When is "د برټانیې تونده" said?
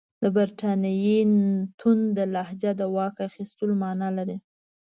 0.21-2.25